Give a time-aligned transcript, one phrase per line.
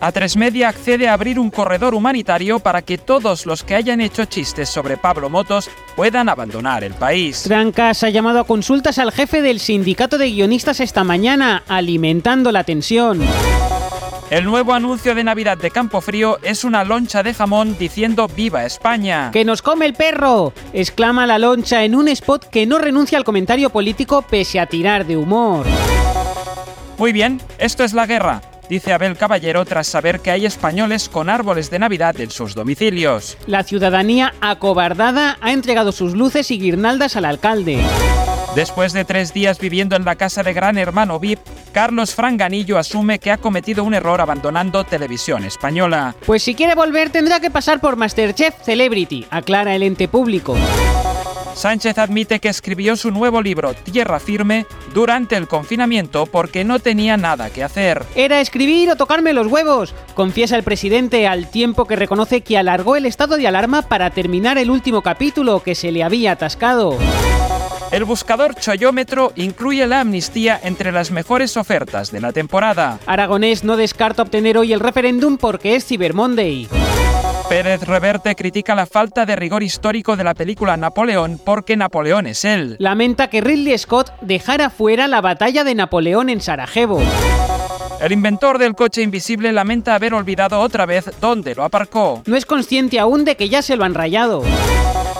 [0.00, 4.24] A3 Media accede a abrir un corredor humanitario para que todos los que hayan hecho
[4.24, 7.42] chistes sobre Pablo Motos puedan abandonar el país.
[7.42, 12.64] Trancas ha llamado a consultas al jefe del sindicato de guionistas esta mañana, alimentando la
[12.64, 13.20] tensión.
[14.30, 19.30] El nuevo anuncio de Navidad de Campofrío es una loncha de jamón diciendo ¡Viva España!
[19.32, 20.54] ¡Que nos come el perro!
[20.72, 25.04] exclama la loncha en un spot que no renuncia al comentario político pese a tirar
[25.04, 25.66] de humor.
[26.96, 28.40] Muy bien, esto es la guerra,
[28.70, 33.36] dice Abel Caballero tras saber que hay españoles con árboles de Navidad en sus domicilios.
[33.46, 37.78] La ciudadanía acobardada ha entregado sus luces y guirnaldas al alcalde.
[38.54, 41.40] Después de tres días viviendo en la casa de Gran Hermano VIP,
[41.72, 46.14] Carlos Franganillo asume que ha cometido un error abandonando Televisión Española.
[46.24, 50.56] Pues si quiere volver tendrá que pasar por Masterchef Celebrity, aclara el ente público.
[51.54, 57.16] Sánchez admite que escribió su nuevo libro Tierra Firme durante el confinamiento porque no tenía
[57.16, 58.04] nada que hacer.
[58.14, 62.96] Era escribir o tocarme los huevos, confiesa el presidente al tiempo que reconoce que alargó
[62.96, 66.98] el estado de alarma para terminar el último capítulo que se le había atascado.
[67.90, 73.00] El buscador Choyómetro incluye la amnistía entre las mejores ofertas de la temporada.
[73.06, 76.68] Aragonés no descarta obtener hoy el referéndum porque es Cyber Monday.
[77.50, 82.44] Pérez Reverte critica la falta de rigor histórico de la película Napoleón porque Napoleón es
[82.44, 82.76] él.
[82.78, 87.02] Lamenta que Ridley Scott dejara fuera la batalla de Napoleón en Sarajevo.
[88.00, 92.22] El inventor del coche invisible lamenta haber olvidado otra vez dónde lo aparcó.
[92.24, 94.44] No es consciente aún de que ya se lo han rayado.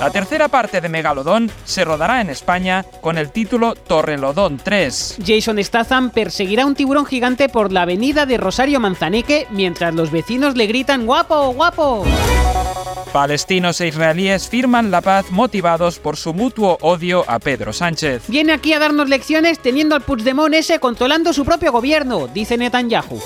[0.00, 5.18] La tercera parte de Megalodón se rodará en España con el título Torrelodón 3.
[5.26, 10.56] Jason Statham perseguirá un tiburón gigante por la avenida de Rosario Manzaneque mientras los vecinos
[10.56, 12.04] le gritan ¡Guapo, guapo!
[13.12, 18.22] Palestinos e israelíes firman la paz motivados por su mutuo odio a Pedro Sánchez.
[18.28, 23.20] Viene aquí a darnos lecciones teniendo al Puigdemont ese controlando su propio gobierno, dice Netanyahu.